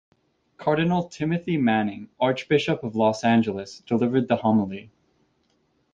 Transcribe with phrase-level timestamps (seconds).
[0.57, 4.89] Cardinal Timothy Manning, Archbishop of Los Angeles delivered the homily.